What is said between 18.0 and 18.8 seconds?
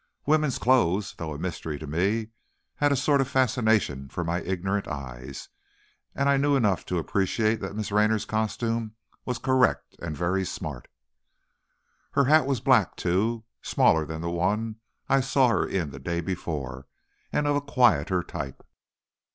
type.